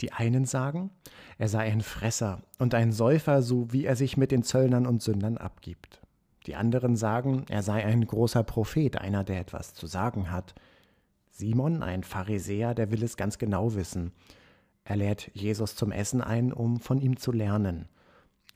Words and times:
Die 0.00 0.12
einen 0.12 0.44
sagen, 0.44 0.90
er 1.38 1.48
sei 1.48 1.70
ein 1.72 1.80
Fresser 1.80 2.42
und 2.58 2.74
ein 2.74 2.92
Säufer, 2.92 3.42
so 3.42 3.72
wie 3.72 3.84
er 3.84 3.96
sich 3.96 4.16
mit 4.16 4.30
den 4.30 4.42
Zöllnern 4.42 4.86
und 4.86 5.02
Sündern 5.02 5.38
abgibt. 5.38 6.00
Die 6.46 6.54
anderen 6.54 6.96
sagen, 6.96 7.44
er 7.48 7.62
sei 7.62 7.84
ein 7.84 8.06
großer 8.06 8.44
Prophet, 8.44 8.98
einer, 8.98 9.24
der 9.24 9.40
etwas 9.40 9.74
zu 9.74 9.86
sagen 9.86 10.30
hat. 10.30 10.54
Simon, 11.30 11.82
ein 11.82 12.04
Pharisäer, 12.04 12.74
der 12.74 12.90
will 12.90 13.02
es 13.02 13.16
ganz 13.16 13.38
genau 13.38 13.74
wissen. 13.74 14.12
Er 14.84 14.96
lädt 14.96 15.30
Jesus 15.34 15.74
zum 15.74 15.90
Essen 15.90 16.20
ein, 16.20 16.52
um 16.52 16.78
von 16.78 17.00
ihm 17.00 17.16
zu 17.16 17.32
lernen. 17.32 17.88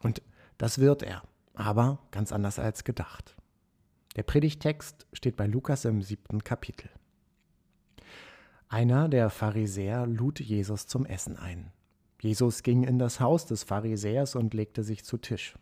Und 0.03 0.23
das 0.59 0.79
wird 0.79 1.03
er, 1.03 1.23
aber 1.55 1.99
ganz 2.11 2.33
anders 2.33 2.59
als 2.59 2.85
gedacht. 2.85 3.35
Der 4.17 4.23
Predigtext 4.23 5.07
steht 5.13 5.37
bei 5.37 5.47
Lukas 5.47 5.85
im 5.85 6.03
siebten 6.03 6.45
Kapitel. 6.45 6.91
Einer 8.73 9.09
der 9.09 9.31
Pharisäer 9.31 10.07
lud 10.07 10.39
Jesus 10.39 10.87
zum 10.87 11.05
Essen 11.05 11.37
ein. 11.37 11.73
Jesus 12.21 12.63
ging 12.63 12.85
in 12.85 13.01
das 13.01 13.19
Haus 13.19 13.45
des 13.45 13.65
Pharisäers 13.65 14.37
und 14.37 14.55
legte 14.55 14.85
sich 14.85 15.05
zu 15.05 15.19
Tisch. 15.19 15.57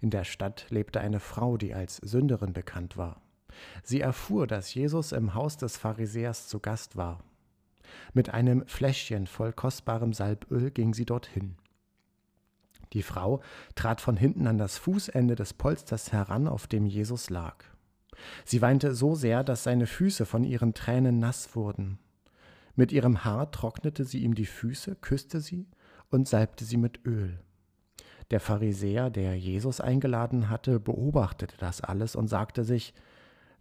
In 0.00 0.08
der 0.08 0.24
Stadt 0.24 0.64
lebte 0.70 0.98
eine 0.98 1.20
Frau, 1.20 1.58
die 1.58 1.74
als 1.74 1.96
Sünderin 1.96 2.54
bekannt 2.54 2.96
war. 2.96 3.20
Sie 3.82 4.00
erfuhr, 4.00 4.46
dass 4.46 4.72
Jesus 4.72 5.12
im 5.12 5.34
Haus 5.34 5.58
des 5.58 5.76
Pharisäers 5.76 6.48
zu 6.48 6.58
Gast 6.58 6.96
war. 6.96 7.22
Mit 8.14 8.30
einem 8.30 8.66
Fläschchen 8.66 9.26
voll 9.26 9.52
kostbarem 9.52 10.14
Salböl 10.14 10.70
ging 10.70 10.94
sie 10.94 11.04
dorthin. 11.04 11.56
Die 12.94 13.02
Frau 13.02 13.42
trat 13.74 14.00
von 14.00 14.16
hinten 14.16 14.46
an 14.46 14.56
das 14.56 14.78
Fußende 14.78 15.34
des 15.34 15.52
Polsters 15.52 16.12
heran, 16.12 16.48
auf 16.48 16.66
dem 16.66 16.86
Jesus 16.86 17.28
lag. 17.28 17.62
Sie 18.46 18.62
weinte 18.62 18.94
so 18.94 19.14
sehr, 19.14 19.44
dass 19.44 19.64
seine 19.64 19.86
Füße 19.86 20.24
von 20.24 20.44
ihren 20.44 20.72
Tränen 20.72 21.18
nass 21.18 21.54
wurden. 21.54 21.98
Mit 22.76 22.92
ihrem 22.92 23.24
Haar 23.24 23.50
trocknete 23.50 24.04
sie 24.04 24.22
ihm 24.22 24.34
die 24.34 24.46
Füße, 24.46 24.96
küsste 24.96 25.40
sie 25.40 25.66
und 26.10 26.28
salbte 26.28 26.64
sie 26.64 26.76
mit 26.76 27.04
Öl. 27.06 27.40
Der 28.30 28.40
Pharisäer, 28.40 29.08
der 29.08 29.36
Jesus 29.36 29.80
eingeladen 29.80 30.50
hatte, 30.50 30.78
beobachtete 30.78 31.56
das 31.58 31.80
alles 31.80 32.14
und 32.14 32.28
sagte 32.28 32.64
sich, 32.64 32.92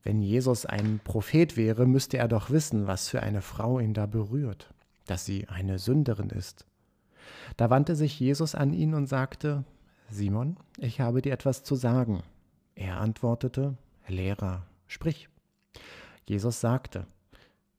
wenn 0.03 0.21
Jesus 0.21 0.65
ein 0.65 0.99
Prophet 1.03 1.57
wäre, 1.57 1.87
müsste 1.87 2.17
er 2.17 2.27
doch 2.27 2.49
wissen, 2.49 2.85
was 2.87 3.09
für 3.09 3.23
eine 3.23 3.41
Frau 3.41 3.79
ihn 3.79 3.93
da 3.93 4.05
berührt, 4.05 4.71
dass 5.07 5.25
sie 5.25 5.47
eine 5.47 5.79
Sünderin 5.79 6.29
ist. 6.29 6.65
Da 7.57 7.69
wandte 7.69 7.95
sich 7.95 8.19
Jesus 8.19 8.53
an 8.53 8.73
ihn 8.73 8.93
und 8.93 9.07
sagte, 9.07 9.63
Simon, 10.09 10.57
ich 10.77 11.01
habe 11.01 11.21
dir 11.21 11.33
etwas 11.33 11.63
zu 11.63 11.75
sagen. 11.75 12.21
Er 12.75 12.99
antwortete, 12.99 13.77
Lehrer, 14.07 14.67
sprich. 14.87 15.29
Jesus 16.27 16.61
sagte, 16.61 17.07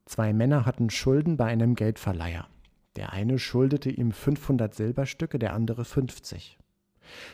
zwei 0.07 0.33
Männer 0.33 0.65
hatten 0.65 0.91
Schulden 0.91 1.37
bei 1.37 1.45
einem 1.45 1.75
Geldverleiher. 1.75 2.49
Der 2.97 3.13
eine 3.13 3.39
schuldete 3.39 3.91
ihm 3.91 4.11
500 4.11 4.75
Silberstücke, 4.75 5.39
der 5.39 5.53
andere 5.53 5.85
50. 5.85 6.59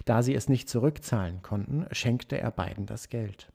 Da 0.04 0.22
sie 0.22 0.34
es 0.34 0.48
nicht 0.48 0.68
zurückzahlen 0.68 1.40
konnten, 1.42 1.86
schenkte 1.92 2.38
er 2.38 2.50
beiden 2.50 2.86
das 2.86 3.08
Geld. 3.08 3.52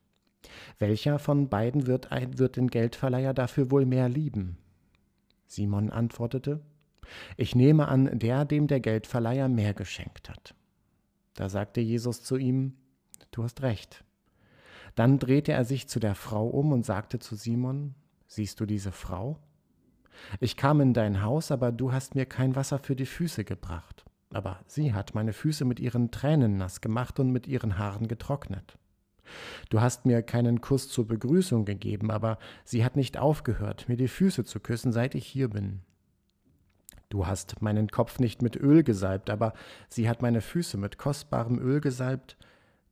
Welcher 0.79 1.19
von 1.19 1.49
beiden 1.49 1.87
wird, 1.87 2.09
wird 2.37 2.55
den 2.55 2.69
Geldverleiher 2.69 3.33
dafür 3.33 3.69
wohl 3.71 3.85
mehr 3.85 4.07
lieben? 4.07 4.57
Simon 5.45 5.89
antwortete, 5.89 6.61
ich 7.37 7.55
nehme 7.55 7.87
an, 7.87 8.19
der, 8.19 8.45
dem 8.45 8.67
der 8.67 8.79
Geldverleiher 8.79 9.47
mehr 9.47 9.73
geschenkt 9.73 10.29
hat. 10.29 10.55
Da 11.35 11.49
sagte 11.49 11.81
Jesus 11.81 12.23
zu 12.23 12.37
ihm, 12.37 12.73
Du 13.31 13.43
hast 13.43 13.61
recht. 13.61 14.03
Dann 14.95 15.19
drehte 15.19 15.51
er 15.51 15.63
sich 15.63 15.87
zu 15.87 15.99
der 15.99 16.15
Frau 16.15 16.47
um 16.47 16.71
und 16.71 16.85
sagte 16.85 17.19
zu 17.19 17.35
Simon, 17.35 17.93
Siehst 18.27 18.59
du 18.59 18.65
diese 18.65 18.91
Frau? 18.91 19.39
Ich 20.39 20.57
kam 20.57 20.81
in 20.81 20.93
dein 20.93 21.21
Haus, 21.21 21.51
aber 21.51 21.71
du 21.71 21.91
hast 21.91 22.15
mir 22.15 22.25
kein 22.25 22.55
Wasser 22.55 22.79
für 22.79 22.95
die 22.95 23.05
Füße 23.05 23.43
gebracht 23.43 24.07
aber 24.31 24.59
sie 24.67 24.93
hat 24.93 25.15
meine 25.15 25.33
Füße 25.33 25.65
mit 25.65 25.79
ihren 25.79 26.11
Tränen 26.11 26.57
nass 26.57 26.81
gemacht 26.81 27.19
und 27.19 27.31
mit 27.31 27.47
ihren 27.47 27.77
Haaren 27.77 28.07
getrocknet. 28.07 28.77
Du 29.69 29.81
hast 29.81 30.05
mir 30.05 30.21
keinen 30.21 30.61
Kuss 30.61 30.87
zur 30.89 31.07
Begrüßung 31.07 31.65
gegeben, 31.65 32.11
aber 32.11 32.37
sie 32.63 32.85
hat 32.85 32.95
nicht 32.95 33.17
aufgehört, 33.17 33.89
mir 33.89 33.97
die 33.97 34.07
Füße 34.07 34.45
zu 34.45 34.59
küssen, 34.59 34.91
seit 34.91 35.15
ich 35.15 35.25
hier 35.25 35.49
bin. 35.49 35.81
Du 37.09 37.25
hast 37.25 37.61
meinen 37.61 37.89
Kopf 37.89 38.19
nicht 38.19 38.41
mit 38.41 38.55
Öl 38.55 38.83
gesalbt, 38.83 39.29
aber 39.29 39.53
sie 39.89 40.09
hat 40.09 40.21
meine 40.21 40.41
Füße 40.41 40.77
mit 40.77 40.97
kostbarem 40.97 41.59
Öl 41.59 41.81
gesalbt, 41.81 42.37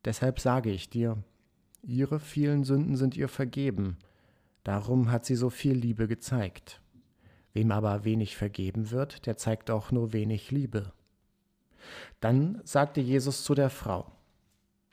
deshalb 0.04 0.40
sage 0.40 0.72
ich 0.72 0.90
dir, 0.90 1.18
ihre 1.82 2.20
vielen 2.20 2.64
Sünden 2.64 2.96
sind 2.96 3.16
ihr 3.16 3.28
vergeben, 3.28 3.98
darum 4.66 5.10
hat 5.12 5.24
sie 5.24 5.36
so 5.36 5.50
viel 5.50 5.78
Liebe 5.78 6.10
gezeigt. 6.10 6.82
Wem 7.54 7.72
aber 7.72 8.04
wenig 8.04 8.36
vergeben 8.36 8.92
wird, 8.92 9.26
der 9.26 9.38
zeigt 9.38 9.72
auch 9.72 9.92
nur 9.92 10.12
wenig 10.12 10.52
Liebe. 10.52 10.92
Dann 12.20 12.60
sagte 12.66 13.00
Jesus 13.00 13.46
zu 13.46 13.56
der 13.56 13.70
Frau, 13.70 14.12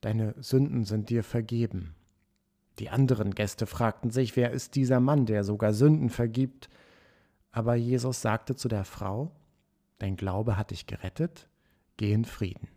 Deine 0.00 0.34
Sünden 0.38 0.84
sind 0.84 1.10
dir 1.10 1.22
vergeben. 1.22 1.94
Die 2.80 2.90
anderen 2.90 3.34
Gäste 3.34 3.66
fragten 3.66 4.10
sich, 4.10 4.36
wer 4.36 4.50
ist 4.50 4.74
dieser 4.74 4.98
Mann, 4.98 5.26
der 5.26 5.44
sogar 5.44 5.72
Sünden 5.72 6.10
vergibt? 6.10 6.68
Aber 7.52 7.74
Jesus 7.74 8.20
sagte 8.20 8.56
zu 8.56 8.68
der 8.68 8.84
Frau, 8.84 9.30
Dein 9.98 10.16
Glaube 10.16 10.56
hat 10.56 10.72
dich 10.72 10.86
gerettet, 10.86 11.48
geh 11.96 12.12
in 12.12 12.24
Frieden. 12.24 12.68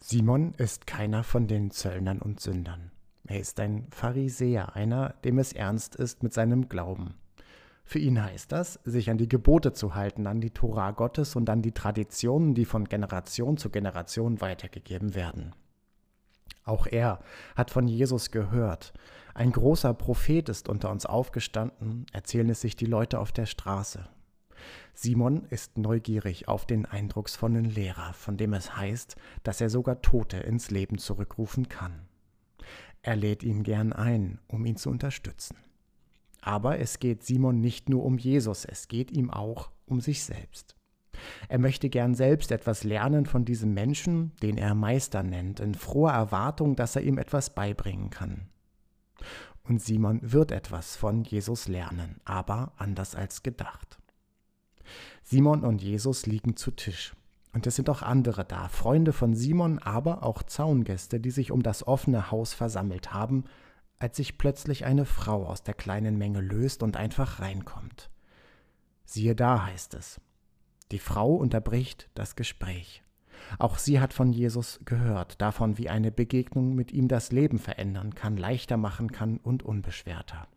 Simon 0.00 0.54
ist 0.54 0.86
keiner 0.86 1.24
von 1.24 1.46
den 1.48 1.70
Zöllnern 1.70 2.20
und 2.20 2.40
Sündern. 2.40 2.92
Er 3.26 3.40
ist 3.40 3.60
ein 3.60 3.86
Pharisäer, 3.90 4.74
einer, 4.74 5.14
dem 5.24 5.38
es 5.38 5.52
ernst 5.52 5.96
ist 5.96 6.22
mit 6.22 6.32
seinem 6.32 6.68
Glauben. 6.68 7.14
Für 7.84 7.98
ihn 7.98 8.22
heißt 8.22 8.52
das, 8.52 8.80
sich 8.84 9.10
an 9.10 9.18
die 9.18 9.28
Gebote 9.28 9.72
zu 9.72 9.94
halten, 9.94 10.26
an 10.26 10.40
die 10.40 10.50
Tora 10.50 10.92
Gottes 10.92 11.36
und 11.36 11.50
an 11.50 11.62
die 11.62 11.72
Traditionen, 11.72 12.54
die 12.54 12.64
von 12.64 12.84
Generation 12.84 13.56
zu 13.56 13.70
Generation 13.70 14.40
weitergegeben 14.40 15.14
werden. 15.14 15.54
Auch 16.64 16.86
er 16.86 17.20
hat 17.56 17.70
von 17.70 17.88
Jesus 17.88 18.30
gehört. 18.30 18.92
Ein 19.34 19.52
großer 19.52 19.94
Prophet 19.94 20.48
ist 20.48 20.68
unter 20.68 20.90
uns 20.90 21.06
aufgestanden, 21.06 22.06
erzählen 22.12 22.50
es 22.50 22.60
sich 22.60 22.76
die 22.76 22.86
Leute 22.86 23.18
auf 23.18 23.32
der 23.32 23.46
Straße. 23.46 24.06
Simon 24.94 25.44
ist 25.50 25.78
neugierig 25.78 26.48
auf 26.48 26.66
den 26.66 26.86
eindrucksvollen 26.86 27.64
Lehrer, 27.64 28.12
von 28.12 28.36
dem 28.36 28.52
es 28.52 28.76
heißt, 28.76 29.16
dass 29.42 29.60
er 29.60 29.70
sogar 29.70 30.02
Tote 30.02 30.38
ins 30.38 30.70
Leben 30.70 30.98
zurückrufen 30.98 31.68
kann. 31.68 32.08
Er 33.02 33.16
lädt 33.16 33.42
ihn 33.42 33.62
gern 33.62 33.92
ein, 33.92 34.40
um 34.48 34.66
ihn 34.66 34.76
zu 34.76 34.90
unterstützen. 34.90 35.56
Aber 36.40 36.78
es 36.78 36.98
geht 36.98 37.24
Simon 37.24 37.60
nicht 37.60 37.88
nur 37.88 38.04
um 38.04 38.18
Jesus, 38.18 38.64
es 38.64 38.88
geht 38.88 39.10
ihm 39.10 39.30
auch 39.30 39.70
um 39.86 40.00
sich 40.00 40.24
selbst. 40.24 40.76
Er 41.48 41.58
möchte 41.58 41.88
gern 41.88 42.14
selbst 42.14 42.52
etwas 42.52 42.84
lernen 42.84 43.26
von 43.26 43.44
diesem 43.44 43.74
Menschen, 43.74 44.36
den 44.42 44.56
er 44.56 44.74
Meister 44.74 45.22
nennt, 45.22 45.60
in 45.60 45.74
froher 45.74 46.12
Erwartung, 46.12 46.76
dass 46.76 46.96
er 46.96 47.02
ihm 47.02 47.18
etwas 47.18 47.54
beibringen 47.54 48.10
kann. 48.10 48.48
Und 49.64 49.82
Simon 49.82 50.20
wird 50.22 50.52
etwas 50.52 50.96
von 50.96 51.24
Jesus 51.24 51.68
lernen, 51.68 52.20
aber 52.24 52.72
anders 52.76 53.14
als 53.14 53.42
gedacht. 53.42 53.98
Simon 55.22 55.64
und 55.64 55.82
Jesus 55.82 56.26
liegen 56.26 56.56
zu 56.56 56.70
Tisch. 56.70 57.14
Und 57.52 57.66
es 57.66 57.76
sind 57.76 57.88
auch 57.90 58.02
andere 58.02 58.44
da, 58.44 58.68
Freunde 58.68 59.12
von 59.12 59.34
Simon, 59.34 59.78
aber 59.78 60.22
auch 60.22 60.42
Zaungäste, 60.42 61.18
die 61.18 61.30
sich 61.30 61.50
um 61.50 61.62
das 61.62 61.86
offene 61.86 62.30
Haus 62.30 62.54
versammelt 62.54 63.12
haben, 63.12 63.44
als 63.98 64.16
sich 64.16 64.38
plötzlich 64.38 64.84
eine 64.84 65.04
Frau 65.04 65.46
aus 65.46 65.62
der 65.62 65.74
kleinen 65.74 66.18
Menge 66.18 66.40
löst 66.40 66.82
und 66.82 66.96
einfach 66.96 67.40
reinkommt. 67.40 68.10
Siehe 69.04 69.34
da, 69.34 69.66
heißt 69.66 69.94
es. 69.94 70.20
Die 70.92 70.98
Frau 70.98 71.34
unterbricht 71.34 72.08
das 72.14 72.36
Gespräch. 72.36 73.02
Auch 73.58 73.78
sie 73.78 74.00
hat 74.00 74.12
von 74.12 74.32
Jesus 74.32 74.80
gehört, 74.84 75.40
davon, 75.40 75.78
wie 75.78 75.88
eine 75.88 76.10
Begegnung 76.10 76.74
mit 76.74 76.92
ihm 76.92 77.08
das 77.08 77.32
Leben 77.32 77.58
verändern 77.58 78.14
kann, 78.14 78.36
leichter 78.36 78.76
machen 78.76 79.10
kann 79.10 79.38
und 79.38 79.62
unbeschwerter. 79.62 80.48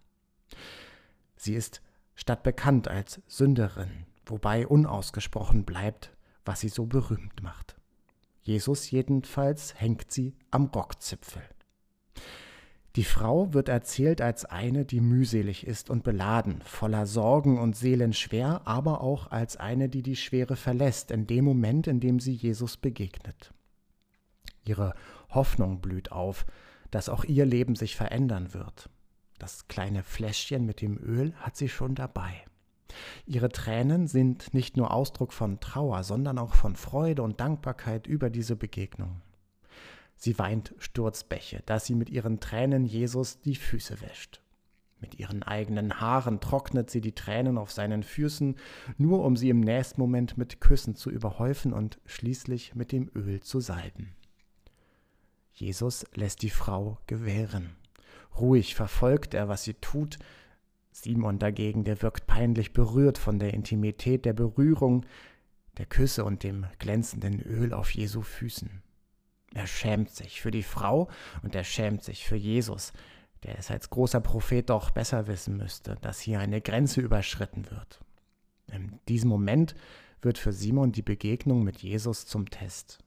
Sie 1.35 1.53
ist 1.53 1.81
statt 2.15 2.43
bekannt 2.43 2.87
als 2.87 3.21
Sünderin, 3.27 4.05
wobei 4.25 4.67
unausgesprochen 4.67 5.65
bleibt, 5.65 6.15
was 6.45 6.61
sie 6.61 6.69
so 6.69 6.85
berühmt 6.85 7.41
macht. 7.41 7.75
Jesus 8.41 8.89
jedenfalls 8.89 9.79
hängt 9.79 10.11
sie 10.11 10.35
am 10.49 10.65
Rockzipfel. 10.65 11.43
Die 12.97 13.05
Frau 13.05 13.53
wird 13.53 13.69
erzählt 13.69 14.19
als 14.19 14.43
eine, 14.43 14.83
die 14.83 14.99
mühselig 14.99 15.65
ist 15.65 15.89
und 15.89 16.03
beladen, 16.03 16.61
voller 16.63 17.05
Sorgen 17.05 17.57
und 17.57 17.75
Seelenschwer, 17.75 18.61
aber 18.65 19.01
auch 19.01 19.31
als 19.31 19.55
eine, 19.55 19.87
die 19.87 20.03
die 20.03 20.17
Schwere 20.17 20.57
verlässt 20.57 21.09
in 21.09 21.25
dem 21.25 21.45
Moment, 21.45 21.87
in 21.87 22.01
dem 22.01 22.19
sie 22.19 22.33
Jesus 22.33 22.75
begegnet. 22.75 23.53
Ihre 24.65 24.93
Hoffnung 25.29 25.79
blüht 25.79 26.11
auf, 26.11 26.45
dass 26.89 27.07
auch 27.07 27.23
ihr 27.23 27.45
Leben 27.45 27.75
sich 27.75 27.95
verändern 27.95 28.53
wird. 28.53 28.89
Das 29.39 29.69
kleine 29.69 30.03
Fläschchen 30.03 30.65
mit 30.65 30.81
dem 30.81 30.97
Öl 30.97 31.33
hat 31.35 31.55
sie 31.55 31.69
schon 31.69 31.95
dabei. 31.95 32.43
Ihre 33.25 33.49
Tränen 33.49 34.07
sind 34.07 34.53
nicht 34.53 34.77
nur 34.77 34.91
Ausdruck 34.91 35.33
von 35.33 35.59
Trauer, 35.59 36.03
sondern 36.03 36.37
auch 36.37 36.53
von 36.53 36.75
Freude 36.75 37.23
und 37.23 37.39
Dankbarkeit 37.39 38.07
über 38.07 38.29
diese 38.29 38.55
Begegnung. 38.55 39.21
Sie 40.15 40.37
weint 40.37 40.75
Sturzbäche, 40.77 41.63
dass 41.65 41.85
sie 41.85 41.95
mit 41.95 42.09
ihren 42.09 42.39
Tränen 42.39 42.85
Jesus 42.85 43.39
die 43.39 43.55
Füße 43.55 44.01
wäscht. 44.01 44.41
Mit 44.99 45.17
ihren 45.17 45.41
eigenen 45.41 45.99
Haaren 45.99 46.39
trocknet 46.39 46.91
sie 46.91 47.01
die 47.01 47.15
Tränen 47.15 47.57
auf 47.57 47.71
seinen 47.71 48.03
Füßen, 48.03 48.55
nur 48.97 49.23
um 49.23 49.35
sie 49.35 49.49
im 49.49 49.59
nächsten 49.59 49.99
Moment 49.99 50.37
mit 50.37 50.61
Küssen 50.61 50.95
zu 50.95 51.09
überhäufen 51.09 51.73
und 51.73 51.99
schließlich 52.05 52.75
mit 52.75 52.91
dem 52.91 53.09
Öl 53.15 53.41
zu 53.41 53.59
salben. 53.59 54.15
Jesus 55.53 56.05
lässt 56.13 56.43
die 56.43 56.51
Frau 56.51 56.99
gewähren. 57.07 57.75
Ruhig 58.39 58.75
verfolgt 58.75 59.33
er, 59.33 59.47
was 59.47 59.63
sie 59.63 59.73
tut. 59.73 60.19
Simon 60.91 61.39
dagegen, 61.39 61.83
der 61.83 62.01
wirkt 62.01 62.27
peinlich 62.27 62.73
berührt 62.73 63.17
von 63.17 63.39
der 63.39 63.53
Intimität 63.53 64.25
der 64.25 64.33
Berührung, 64.33 65.05
der 65.77 65.85
Küsse 65.85 66.25
und 66.25 66.43
dem 66.43 66.65
glänzenden 66.79 67.41
Öl 67.41 67.73
auf 67.73 67.91
Jesu 67.91 68.21
Füßen. 68.21 68.81
Er 69.53 69.67
schämt 69.67 70.11
sich 70.11 70.41
für 70.41 70.51
die 70.51 70.63
Frau 70.63 71.09
und 71.43 71.55
er 71.55 71.63
schämt 71.63 72.03
sich 72.03 72.25
für 72.25 72.35
Jesus, 72.35 72.93
der 73.43 73.57
es 73.57 73.71
als 73.71 73.89
großer 73.89 74.21
Prophet 74.21 74.69
doch 74.69 74.91
besser 74.91 75.27
wissen 75.27 75.57
müsste, 75.57 75.97
dass 76.01 76.19
hier 76.19 76.39
eine 76.39 76.61
Grenze 76.61 77.01
überschritten 77.01 77.69
wird. 77.69 77.99
In 78.71 78.99
diesem 79.07 79.29
Moment 79.29 79.75
wird 80.21 80.37
für 80.37 80.53
Simon 80.53 80.91
die 80.91 81.01
Begegnung 81.01 81.63
mit 81.63 81.81
Jesus 81.81 82.25
zum 82.25 82.49
Test. 82.49 82.99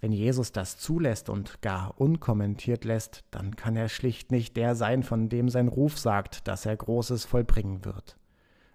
Wenn 0.00 0.12
Jesus 0.12 0.52
das 0.52 0.76
zulässt 0.76 1.28
und 1.28 1.62
gar 1.62 1.98
unkommentiert 2.00 2.84
lässt, 2.84 3.24
dann 3.30 3.56
kann 3.56 3.76
er 3.76 3.88
schlicht 3.88 4.30
nicht 4.30 4.56
der 4.56 4.74
sein, 4.74 5.02
von 5.02 5.28
dem 5.28 5.48
sein 5.48 5.68
Ruf 5.68 5.98
sagt, 5.98 6.46
dass 6.48 6.66
er 6.66 6.76
Großes 6.76 7.24
vollbringen 7.24 7.84
wird. 7.84 8.16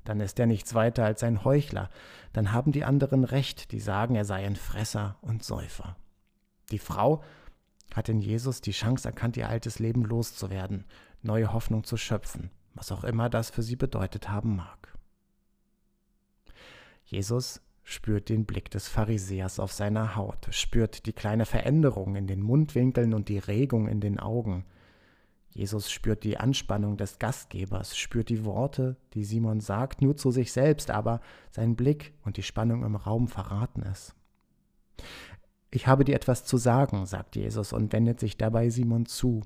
Dann 0.04 0.20
ist 0.20 0.40
er 0.40 0.48
nichts 0.48 0.74
weiter 0.74 1.06
als 1.06 1.24
ein 1.24 1.44
Heuchler, 1.46 1.90
dann 2.34 2.52
haben 2.52 2.72
die 2.72 2.84
anderen 2.84 3.24
recht, 3.24 3.72
die 3.72 3.80
sagen, 3.80 4.16
er 4.16 4.26
sei 4.26 4.46
ein 4.46 4.56
Fresser 4.56 5.18
und 5.22 5.44
Säufer. 5.44 5.96
Die 6.72 6.80
Frau 6.80 7.22
hat 7.94 8.10
in 8.10 8.20
Jesus 8.20 8.62
die 8.62 8.72
Chance 8.72 9.08
erkannt, 9.08 9.38
ihr 9.38 9.50
altes 9.50 9.80
Leben 9.80 10.04
loszuwerden, 10.04 10.86
neue 11.22 11.54
Hoffnung 11.54 11.84
zu 11.84 11.98
schöpfen, 11.98 12.50
was 12.74 12.92
auch 12.92 13.04
immer 13.04 13.30
das 13.30 13.50
für 13.50 13.62
sie 13.62 13.76
bedeutet 13.76 14.30
haben 14.30 14.56
mag. 14.56 14.98
Jesus 17.04 17.62
spürt 17.92 18.30
den 18.30 18.46
Blick 18.46 18.72
des 18.72 18.88
Pharisäers 18.88 19.60
auf 19.60 19.72
seiner 19.72 20.16
Haut, 20.16 20.48
spürt 20.52 21.06
die 21.06 21.14
kleine 21.14 21.46
Veränderung 21.46 22.16
in 22.16 22.28
den 22.28 22.42
Mundwinkeln 22.42 23.14
und 23.14 23.30
die 23.30 23.38
Regung 23.38 23.88
in 23.88 24.00
den 24.00 24.20
Augen. 24.20 24.66
Jesus 25.50 25.92
spürt 25.92 26.24
die 26.24 26.38
Anspannung 26.38 26.96
des 26.96 27.20
Gastgebers, 27.20 27.98
spürt 27.98 28.30
die 28.30 28.46
Worte, 28.46 28.96
die 29.14 29.26
Simon 29.26 29.60
sagt, 29.60 30.02
nur 30.02 30.16
zu 30.16 30.32
sich 30.32 30.54
selbst, 30.54 30.90
aber 30.90 31.20
sein 31.50 31.76
Blick 31.76 32.14
und 32.24 32.38
die 32.38 32.44
Spannung 32.44 32.86
im 32.86 32.96
Raum 32.96 33.28
verraten 33.28 33.84
es. 33.84 34.16
Ich 35.70 35.88
habe 35.88 36.06
dir 36.06 36.16
etwas 36.16 36.46
zu 36.46 36.58
sagen, 36.58 37.06
sagt 37.06 37.36
Jesus 37.36 37.74
und 37.74 37.92
wendet 37.92 38.20
sich 38.20 38.38
dabei 38.38 38.70
Simon 38.70 39.06
zu. 39.06 39.42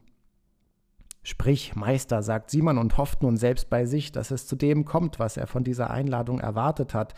Sprich, 1.24 1.76
Meister, 1.76 2.22
sagt 2.22 2.52
Simon 2.52 2.78
und 2.78 2.98
hofft 2.98 3.24
nun 3.24 3.38
selbst 3.38 3.72
bei 3.72 3.88
sich, 3.88 4.12
dass 4.12 4.30
es 4.30 4.46
zu 4.46 4.56
dem 4.56 4.86
kommt, 4.86 5.18
was 5.18 5.38
er 5.38 5.48
von 5.48 5.64
dieser 5.64 5.90
Einladung 5.90 6.40
erwartet 6.40 6.94
hat, 6.94 7.16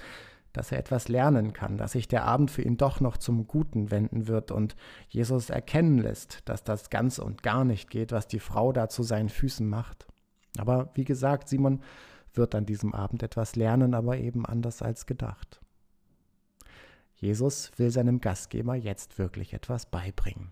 dass 0.58 0.72
er 0.72 0.80
etwas 0.80 1.08
lernen 1.08 1.54
kann, 1.54 1.78
dass 1.78 1.92
sich 1.92 2.08
der 2.08 2.26
Abend 2.26 2.50
für 2.50 2.64
ihn 2.64 2.78
doch 2.78 3.00
noch 3.00 3.18
zum 3.18 3.46
Guten 3.48 3.92
wenden 3.92 4.28
wird 4.28 4.52
und 4.52 4.76
Jesus 5.08 5.52
erkennen 5.52 6.00
lässt, 6.00 6.42
dass 6.50 6.64
das 6.64 6.90
ganz 6.90 7.20
und 7.20 7.44
gar 7.44 7.64
nicht 7.64 7.92
geht, 7.92 8.12
was 8.12 8.28
die 8.28 8.40
Frau 8.40 8.74
da 8.74 8.90
zu 8.90 9.04
seinen 9.04 9.30
Füßen 9.30 9.70
macht. 9.70 10.08
Aber 10.58 10.90
wie 10.96 11.06
gesagt, 11.06 11.48
Simon 11.48 11.82
wird 12.34 12.56
an 12.56 12.66
diesem 12.66 12.96
Abend 12.96 13.22
etwas 13.22 13.56
lernen, 13.56 13.94
aber 13.94 14.18
eben 14.18 14.46
anders 14.48 14.82
als 14.82 15.06
gedacht. 15.06 15.62
Jesus 17.14 17.72
will 17.78 17.92
seinem 17.92 18.20
Gastgeber 18.20 18.76
jetzt 18.76 19.20
wirklich 19.20 19.54
etwas 19.54 19.86
beibringen. 19.86 20.50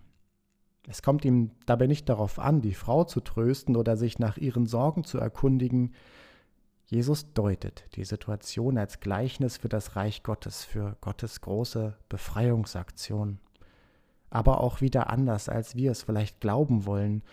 Es 0.88 1.02
kommt 1.02 1.26
ihm 1.26 1.52
dabei 1.66 1.88
nicht 1.88 2.10
darauf 2.10 2.38
an, 2.38 2.62
die 2.62 2.76
Frau 2.76 3.06
zu 3.06 3.22
trösten 3.22 3.76
oder 3.76 3.98
sich 3.98 4.20
nach 4.20 4.38
ihren 4.38 4.68
Sorgen 4.68 5.04
zu 5.04 5.18
erkundigen. 5.18 5.96
Jesus 6.88 7.34
deutet 7.34 7.86
die 7.96 8.06
Situation 8.06 8.78
als 8.78 9.00
Gleichnis 9.00 9.58
für 9.58 9.70
das 9.70 9.96
Reich 9.96 10.22
Gottes, 10.22 10.64
für 10.64 10.98
Gottes 11.02 11.42
große 11.42 11.98
Befreiungsaktion. 12.10 13.40
Aber 14.30 14.62
auch 14.62 14.82
wieder 14.82 15.10
anders, 15.10 15.50
als 15.50 15.76
wir 15.76 15.92
es 15.92 16.04
vielleicht 16.04 16.42
glauben 16.42 16.86
wollen. 16.86 17.24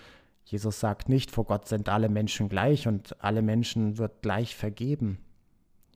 Jesus 0.46 0.80
sagt 0.80 1.08
nicht, 1.10 1.30
vor 1.30 1.44
Gott 1.44 1.68
sind 1.68 1.90
alle 1.90 2.08
Menschen 2.08 2.48
gleich 2.48 2.88
und 2.88 3.22
alle 3.22 3.42
Menschen 3.42 3.98
wird 3.98 4.22
gleich 4.22 4.56
vergeben. 4.56 5.18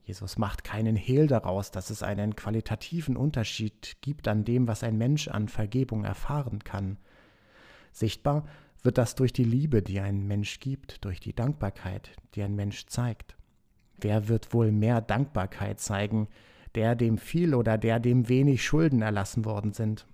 Jesus 0.03 0.37
macht 0.37 0.63
keinen 0.63 0.95
Hehl 0.95 1.27
daraus, 1.27 1.71
dass 1.71 1.89
es 1.89 2.03
einen 2.03 2.35
qualitativen 2.35 3.17
Unterschied 3.17 3.97
gibt 4.01 4.27
an 4.27 4.45
dem, 4.45 4.67
was 4.67 4.83
ein 4.83 4.97
Mensch 4.97 5.27
an 5.27 5.49
Vergebung 5.49 6.05
erfahren 6.05 6.63
kann. 6.63 6.97
Sichtbar 7.91 8.45
wird 8.83 8.99
das 8.99 9.15
durch 9.15 9.33
die 9.33 9.43
Liebe, 9.43 9.81
die 9.81 9.99
ein 9.99 10.27
Mensch 10.27 10.59
gibt, 10.59 11.03
durch 11.03 11.19
die 11.19 11.33
Dankbarkeit, 11.33 12.11
die 12.35 12.43
ein 12.43 12.55
Mensch 12.55 12.85
zeigt. 12.85 13.36
Wer 13.97 14.27
wird 14.27 14.53
wohl 14.53 14.71
mehr 14.71 15.01
Dankbarkeit 15.01 15.79
zeigen, 15.79 16.27
der 16.75 16.95
dem 16.95 17.17
viel 17.17 17.55
oder 17.55 17.77
der 17.77 17.99
dem 17.99 18.29
wenig 18.29 18.63
Schulden 18.63 19.01
erlassen 19.01 19.45
worden 19.45 19.73
sind? 19.73 20.05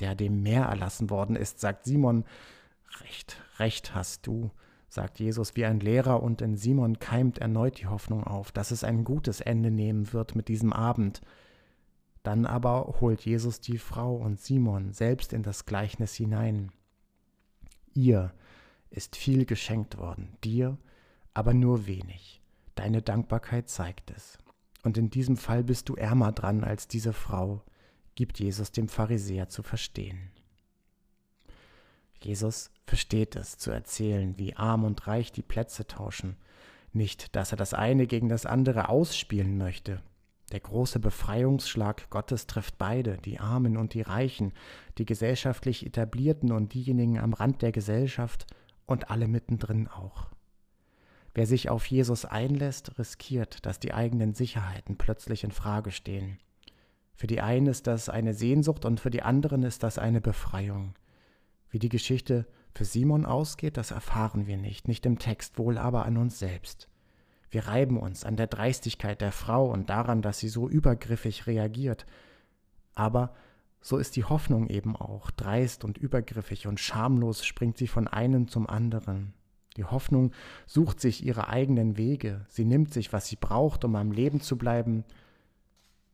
Der 0.00 0.14
dem 0.14 0.42
mehr 0.42 0.64
erlassen 0.64 1.10
worden 1.10 1.36
ist, 1.36 1.60
sagt 1.60 1.84
Simon, 1.84 2.24
Recht, 3.00 3.40
recht 3.58 3.94
hast 3.94 4.26
du, 4.26 4.50
sagt 4.88 5.18
Jesus 5.18 5.56
wie 5.56 5.64
ein 5.64 5.80
Lehrer, 5.80 6.22
und 6.22 6.42
in 6.42 6.56
Simon 6.56 6.98
keimt 6.98 7.38
erneut 7.38 7.80
die 7.80 7.86
Hoffnung 7.86 8.24
auf, 8.24 8.52
dass 8.52 8.70
es 8.70 8.84
ein 8.84 9.04
gutes 9.04 9.40
Ende 9.40 9.70
nehmen 9.70 10.12
wird 10.12 10.36
mit 10.36 10.48
diesem 10.48 10.72
Abend. 10.72 11.22
Dann 12.22 12.46
aber 12.46 12.96
holt 13.00 13.22
Jesus 13.22 13.60
die 13.60 13.78
Frau 13.78 14.14
und 14.14 14.40
Simon 14.40 14.92
selbst 14.92 15.32
in 15.32 15.42
das 15.42 15.64
Gleichnis 15.64 16.14
hinein. 16.14 16.70
Ihr 17.94 18.32
ist 18.90 19.16
viel 19.16 19.46
geschenkt 19.46 19.98
worden, 19.98 20.36
dir 20.44 20.76
aber 21.34 21.54
nur 21.54 21.86
wenig. 21.86 22.41
Deine 22.74 23.02
Dankbarkeit 23.02 23.68
zeigt 23.68 24.10
es. 24.10 24.38
Und 24.82 24.98
in 24.98 25.10
diesem 25.10 25.36
Fall 25.36 25.62
bist 25.62 25.88
du 25.88 25.94
ärmer 25.94 26.32
dran 26.32 26.64
als 26.64 26.88
diese 26.88 27.12
Frau, 27.12 27.62
gibt 28.14 28.40
Jesus 28.40 28.72
dem 28.72 28.88
Pharisäer 28.88 29.48
zu 29.48 29.62
verstehen. 29.62 30.30
Jesus 32.20 32.70
versteht 32.86 33.36
es 33.36 33.58
zu 33.58 33.70
erzählen, 33.70 34.38
wie 34.38 34.56
arm 34.56 34.84
und 34.84 35.06
reich 35.06 35.32
die 35.32 35.42
Plätze 35.42 35.86
tauschen. 35.86 36.36
Nicht, 36.92 37.34
dass 37.34 37.52
er 37.52 37.56
das 37.56 37.74
eine 37.74 38.06
gegen 38.06 38.28
das 38.28 38.46
andere 38.46 38.88
ausspielen 38.88 39.56
möchte. 39.56 40.02
Der 40.52 40.60
große 40.60 41.00
Befreiungsschlag 41.00 42.10
Gottes 42.10 42.46
trifft 42.46 42.76
beide, 42.76 43.16
die 43.16 43.40
Armen 43.40 43.78
und 43.78 43.94
die 43.94 44.02
Reichen, 44.02 44.52
die 44.98 45.06
gesellschaftlich 45.06 45.86
Etablierten 45.86 46.52
und 46.52 46.74
diejenigen 46.74 47.18
am 47.18 47.32
Rand 47.32 47.62
der 47.62 47.72
Gesellschaft 47.72 48.46
und 48.84 49.10
alle 49.10 49.28
mittendrin 49.28 49.88
auch. 49.88 50.31
Wer 51.34 51.46
sich 51.46 51.70
auf 51.70 51.86
Jesus 51.86 52.24
einlässt, 52.24 52.98
riskiert, 52.98 53.64
dass 53.64 53.80
die 53.80 53.94
eigenen 53.94 54.34
Sicherheiten 54.34 54.96
plötzlich 54.96 55.44
in 55.44 55.50
Frage 55.50 55.90
stehen. 55.90 56.38
Für 57.14 57.26
die 57.26 57.40
einen 57.40 57.66
ist 57.66 57.86
das 57.86 58.08
eine 58.08 58.34
Sehnsucht 58.34 58.84
und 58.84 59.00
für 59.00 59.10
die 59.10 59.22
anderen 59.22 59.62
ist 59.62 59.82
das 59.82 59.98
eine 59.98 60.20
Befreiung. 60.20 60.94
Wie 61.70 61.78
die 61.78 61.88
Geschichte 61.88 62.46
für 62.74 62.84
Simon 62.84 63.24
ausgeht, 63.24 63.76
das 63.76 63.92
erfahren 63.92 64.46
wir 64.46 64.56
nicht, 64.56 64.88
nicht 64.88 65.06
im 65.06 65.18
Text, 65.18 65.58
wohl 65.58 65.78
aber 65.78 66.04
an 66.04 66.18
uns 66.18 66.38
selbst. 66.38 66.88
Wir 67.50 67.66
reiben 67.66 67.98
uns 67.98 68.24
an 68.24 68.36
der 68.36 68.46
Dreistigkeit 68.46 69.20
der 69.20 69.32
Frau 69.32 69.70
und 69.70 69.90
daran, 69.90 70.22
dass 70.22 70.38
sie 70.38 70.48
so 70.48 70.68
übergriffig 70.68 71.46
reagiert. 71.46 72.06
Aber 72.94 73.34
so 73.80 73.98
ist 73.98 74.16
die 74.16 74.24
Hoffnung 74.24 74.68
eben 74.68 74.96
auch 74.96 75.30
dreist 75.30 75.84
und 75.84 75.98
übergriffig 75.98 76.66
und 76.66 76.80
schamlos 76.80 77.44
springt 77.44 77.76
sie 77.76 77.88
von 77.88 78.08
einem 78.08 78.48
zum 78.48 78.68
anderen. 78.68 79.34
Die 79.76 79.84
Hoffnung 79.84 80.32
sucht 80.66 81.00
sich 81.00 81.24
ihre 81.24 81.48
eigenen 81.48 81.96
Wege, 81.96 82.44
sie 82.48 82.64
nimmt 82.64 82.92
sich, 82.92 83.12
was 83.12 83.26
sie 83.26 83.36
braucht, 83.36 83.84
um 83.84 83.96
am 83.96 84.12
Leben 84.12 84.40
zu 84.40 84.58
bleiben. 84.58 85.04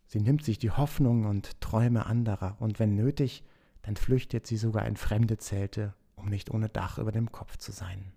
Sie 0.07 0.21
nimmt 0.21 0.45
sich 0.45 0.59
die 0.59 0.71
Hoffnung 0.71 1.27
und 1.27 1.61
Träume 1.61 2.07
anderer 2.07 2.57
und 2.61 2.79
wenn 2.79 2.95
nötig, 2.95 3.45
dann 3.83 3.97
flüchtet 3.97 4.47
sie 4.47 4.57
sogar 4.57 4.87
in 4.87 4.97
fremde 4.97 5.39
Zelte, 5.39 5.95
um 6.15 6.27
nicht 6.27 6.51
ohne 6.51 6.69
Dach 6.69 6.99
über 6.99 7.13
dem 7.13 7.33
Kopf 7.33 7.57
zu 7.57 7.73
sein. 7.73 8.13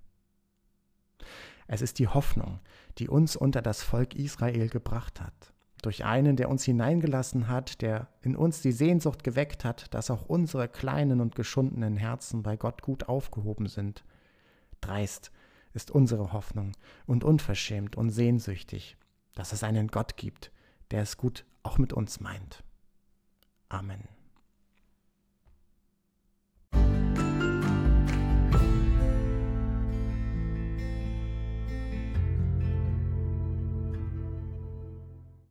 Es 1.68 1.82
ist 1.82 2.00
die 2.00 2.08
Hoffnung, 2.08 2.60
die 2.98 3.08
uns 3.08 3.36
unter 3.36 3.62
das 3.62 3.82
Volk 3.82 4.16
Israel 4.16 4.68
gebracht 4.70 5.22
hat, 5.22 5.54
durch 5.82 6.04
einen, 6.04 6.36
der 6.36 6.50
uns 6.50 6.64
hineingelassen 6.64 7.48
hat, 7.48 7.82
der 7.82 8.10
in 8.22 8.36
uns 8.36 8.62
die 8.62 8.74
Sehnsucht 8.74 9.24
geweckt 9.24 9.64
hat, 9.64 9.94
dass 9.94 10.12
auch 10.12 10.24
unsere 10.28 10.68
kleinen 10.68 11.22
und 11.22 11.36
geschundenen 11.36 11.96
Herzen 11.96 12.44
bei 12.44 12.58
Gott 12.58 12.82
gut 12.82 13.08
aufgehoben 13.08 13.68
sind. 13.68 14.04
Dreist 14.82 15.32
ist 15.74 15.92
unsere 15.92 16.34
Hoffnung 16.34 16.74
und 17.06 17.24
unverschämt 17.24 17.96
und 17.96 18.10
sehnsüchtig, 18.10 18.98
dass 19.36 19.54
es 19.54 19.64
einen 19.64 19.88
Gott 19.88 20.18
gibt, 20.18 20.52
der 20.92 21.02
es 21.02 21.18
gut 21.18 21.46
auch 21.64 21.78
mit 21.78 21.94
uns 21.94 22.20
meint. 22.20 22.64
Amen. 23.70 24.08